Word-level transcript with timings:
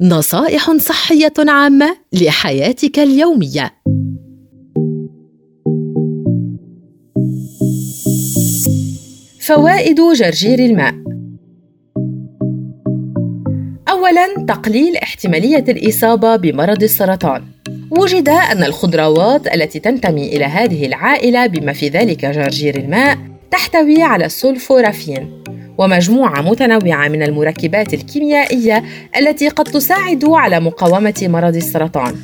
نصائح 0.00 0.76
صحية 0.76 1.32
عامة 1.38 1.96
لحياتك 2.12 2.98
اليومية. 2.98 3.74
فوائد 9.40 10.00
جرجير 10.16 10.58
الماء 10.58 10.94
أولاً 13.88 14.44
تقليل 14.48 14.96
احتمالية 14.96 15.64
الإصابة 15.68 16.36
بمرض 16.36 16.82
السرطان. 16.82 17.44
وجد 17.90 18.28
أن 18.28 18.64
الخضروات 18.64 19.54
التي 19.54 19.78
تنتمي 19.78 20.36
إلى 20.36 20.44
هذه 20.44 20.86
العائلة 20.86 21.46
بما 21.46 21.72
في 21.72 21.88
ذلك 21.88 22.26
جرجير 22.26 22.76
الماء 22.76 23.18
تحتوي 23.50 24.02
على 24.02 24.24
السولفورافين 24.24 25.43
ومجموعة 25.78 26.42
متنوعة 26.42 27.08
من 27.08 27.22
المركبات 27.22 27.94
الكيميائية 27.94 28.84
التي 29.16 29.48
قد 29.48 29.64
تساعد 29.64 30.24
على 30.24 30.60
مقاومة 30.60 31.14
مرض 31.22 31.56
السرطان. 31.56 32.14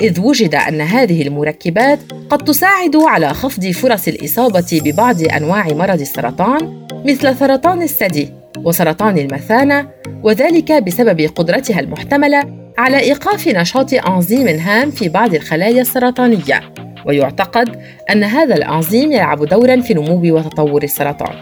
إذ 0.00 0.20
وجد 0.20 0.54
أن 0.54 0.80
هذه 0.80 1.22
المركبات 1.22 1.98
قد 2.30 2.38
تساعد 2.38 2.96
على 2.96 3.34
خفض 3.34 3.66
فرص 3.66 4.08
الإصابة 4.08 4.80
ببعض 4.84 5.22
أنواع 5.22 5.66
مرض 5.68 6.00
السرطان 6.00 6.86
مثل 7.04 7.36
سرطان 7.36 7.82
الثدي 7.82 8.32
وسرطان 8.64 9.18
المثانة 9.18 9.88
وذلك 10.22 10.72
بسبب 10.72 11.20
قدرتها 11.20 11.80
المحتملة 11.80 12.44
على 12.78 13.00
إيقاف 13.00 13.48
نشاط 13.48 13.94
أنزيم 14.08 14.48
هام 14.48 14.90
في 14.90 15.08
بعض 15.08 15.34
الخلايا 15.34 15.80
السرطانية. 15.80 16.72
ويعتقد 17.06 17.76
أن 18.10 18.24
هذا 18.24 18.54
الأنزيم 18.54 19.12
يلعب 19.12 19.44
دورا 19.44 19.80
في 19.80 19.94
نمو 19.94 20.36
وتطور 20.36 20.82
السرطان. 20.82 21.34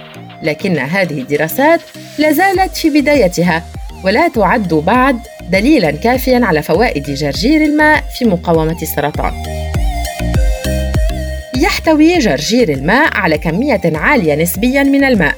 لكن 0.42 0.78
هذه 0.78 1.20
الدراسات 1.20 1.80
لا 2.18 2.32
زالت 2.32 2.76
في 2.76 2.90
بدايتها 2.90 3.62
ولا 4.04 4.28
تعد 4.28 4.74
بعد 4.74 5.18
دليلا 5.50 5.90
كافيا 5.90 6.40
على 6.42 6.62
فوائد 6.62 7.10
جرجير 7.10 7.64
الماء 7.64 8.04
في 8.18 8.24
مقاومة 8.24 8.76
السرطان. 8.82 9.32
يحتوي 11.57 12.18
جرجير 12.18 12.68
الماء 12.68 13.16
على 13.16 13.38
كمية 13.38 13.80
عالية 13.84 14.34
نسبيا 14.34 14.82
من 14.82 15.04
الماء 15.04 15.34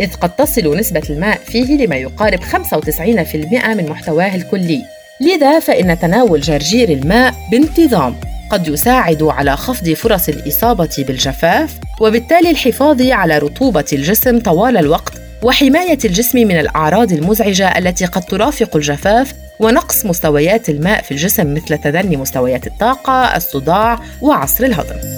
إذ 0.00 0.14
قد 0.14 0.36
تصل 0.36 0.78
نسبة 0.78 1.02
الماء 1.10 1.38
فيه 1.46 1.86
لما 1.86 1.96
يقارب 1.96 2.40
95% 2.40 3.68
من 3.68 3.88
محتواه 3.88 4.34
الكلي. 4.34 4.82
لذا 5.20 5.58
فإن 5.58 5.98
تناول 5.98 6.40
جرجير 6.40 6.88
الماء 6.88 7.34
بانتظام. 7.50 8.14
قد 8.54 8.68
يساعد 8.68 9.22
على 9.22 9.56
خفض 9.56 9.88
فرص 9.90 10.28
الإصابة 10.28 10.90
بالجفاف 10.98 11.78
وبالتالي 12.00 12.50
الحفاظ 12.50 13.02
على 13.02 13.38
رطوبة 13.38 13.84
الجسم 13.92 14.38
طوال 14.40 14.76
الوقت 14.76 15.12
وحماية 15.42 15.98
الجسم 16.04 16.38
من 16.38 16.60
الأعراض 16.60 17.12
المزعجة 17.12 17.78
التي 17.78 18.04
قد 18.04 18.22
ترافق 18.22 18.76
الجفاف 18.76 19.34
ونقص 19.60 20.06
مستويات 20.06 20.68
الماء 20.68 21.02
في 21.02 21.10
الجسم 21.10 21.54
مثل 21.54 21.78
تدني 21.78 22.16
مستويات 22.16 22.66
الطاقة، 22.66 23.36
الصداع 23.36 23.98
وعسر 24.20 24.64
الهضم. 24.64 25.13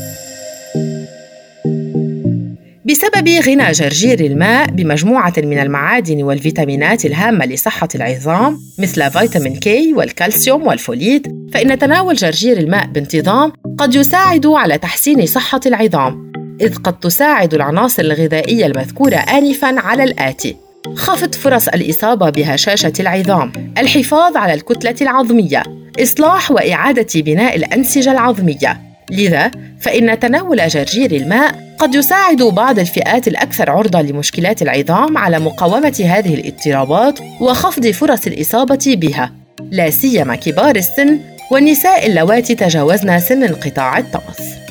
بسبب 2.88 3.28
غنى 3.28 3.72
جرجير 3.72 4.20
الماء 4.20 4.70
بمجموعة 4.70 5.32
من 5.38 5.58
المعادن 5.58 6.22
والفيتامينات 6.22 7.04
الهامة 7.04 7.46
لصحة 7.46 7.88
العظام 7.94 8.58
مثل 8.78 9.10
فيتامين 9.10 9.56
كي 9.56 9.92
والكالسيوم 9.92 10.66
والفوليت 10.66 11.26
فإن 11.52 11.78
تناول 11.78 12.14
جرجير 12.14 12.58
الماء 12.58 12.86
بانتظام 12.86 13.52
قد 13.78 13.94
يساعد 13.94 14.46
على 14.46 14.78
تحسين 14.78 15.26
صحة 15.26 15.60
العظام 15.66 16.32
إذ 16.60 16.76
قد 16.76 17.00
تساعد 17.00 17.54
العناصر 17.54 18.02
الغذائية 18.02 18.66
المذكورة 18.66 19.16
آنفاً 19.16 19.80
على 19.80 20.04
الآتي. 20.04 20.56
خفض 20.94 21.34
فرص 21.34 21.68
الإصابة 21.68 22.30
بهشاشة 22.30 22.92
العظام 23.00 23.52
الحفاظ 23.78 24.36
على 24.36 24.54
الكتلة 24.54 24.96
العظمية 25.00 25.62
إصلاح 26.02 26.50
وإعادة 26.50 27.20
بناء 27.20 27.56
الأنسجة 27.56 28.12
العظمية. 28.12 28.95
لذا 29.10 29.50
فإن 29.80 30.18
تناول 30.18 30.68
جرجير 30.68 31.10
الماء 31.12 31.66
قد 31.78 31.94
يساعد 31.94 32.42
بعض 32.42 32.78
الفئات 32.78 33.28
الأكثر 33.28 33.70
عرضة 33.70 34.02
لمشكلات 34.02 34.62
العظام 34.62 35.18
على 35.18 35.38
مقاومة 35.38 36.04
هذه 36.04 36.34
الاضطرابات 36.34 37.18
وخفض 37.40 37.86
فرص 37.86 38.26
الإصابة 38.26 38.84
بها 38.86 39.32
لا 39.70 39.90
سيما 39.90 40.36
كبار 40.36 40.76
السن 40.76 41.18
والنساء 41.50 42.06
اللواتي 42.06 42.54
تجاوزن 42.54 43.20
سن 43.20 43.42
انقطاع 43.42 43.98
الطمس 43.98 44.65